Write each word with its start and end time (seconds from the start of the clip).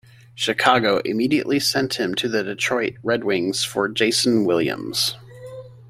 Chicago 0.33 0.97
immediately 1.05 1.59
sent 1.59 1.99
him 1.99 2.15
to 2.15 2.27
the 2.27 2.43
Detroit 2.43 2.95
Red 3.03 3.23
Wings 3.23 3.63
for 3.63 3.87
Jason 3.87 4.45
Williams. 4.45 5.15